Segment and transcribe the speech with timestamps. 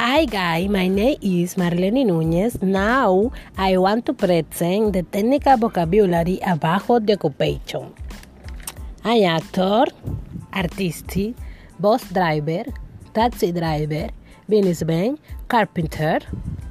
[0.00, 2.62] Hi guys, my name is Marlene Núñez.
[2.62, 7.92] Now I want to present the technical vocabulary about the occupation.
[9.04, 9.84] I actor,
[10.54, 11.12] artist,
[11.78, 12.64] bus driver,
[13.12, 14.08] taxi driver,
[14.48, 16.20] businessman, carpenter,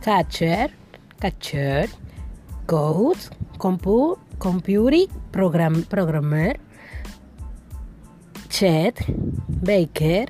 [0.02, 0.70] catcher,
[1.22, 1.86] catcher,
[2.66, 6.56] coach, compu computer program programmer,
[8.50, 8.96] chef,
[9.62, 10.26] baker,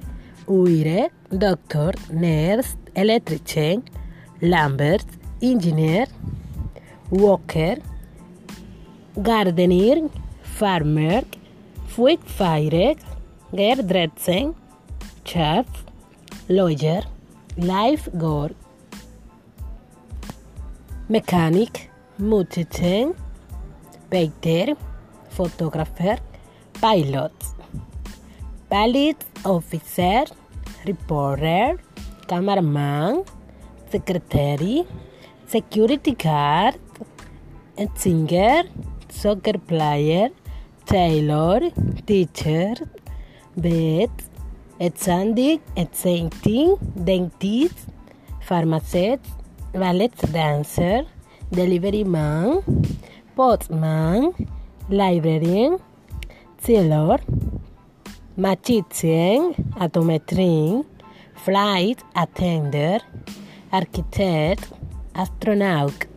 [0.49, 3.83] uire, doctor, nurse, electrician,
[4.39, 4.97] plumber,
[5.41, 6.07] engineer,
[7.11, 7.77] worker,
[9.21, 10.09] gardener,
[10.41, 11.21] farmer,
[11.87, 12.97] firefighter,
[13.55, 14.53] hairdresser,
[15.23, 15.67] chef,
[16.47, 17.03] lawyer,
[17.57, 18.55] lifeguard,
[21.09, 23.13] mechanic, musician,
[24.09, 24.75] painter,
[25.29, 26.17] photographer,
[26.81, 27.33] pilot,
[28.69, 30.25] police officer,
[30.85, 31.77] reporter,
[32.27, 33.23] cameraman,
[33.91, 34.85] secretary,
[35.47, 36.75] security guard,
[37.95, 38.63] singer,
[39.09, 40.29] soccer player,
[40.85, 41.71] tailor,
[42.05, 42.73] teacher,
[43.55, 44.09] vet,
[44.79, 44.89] a
[45.91, 47.77] sainting, dentist,
[48.41, 49.23] pharmacist,
[49.73, 51.05] ballet dancer,
[51.51, 52.61] delivery man,
[53.35, 54.33] postman,
[54.89, 55.77] librarian,
[56.61, 57.19] sailor,
[58.39, 60.85] magician, autometrician,
[61.35, 63.03] flight attendant,
[63.71, 64.71] architect,
[65.13, 66.08] astronaut.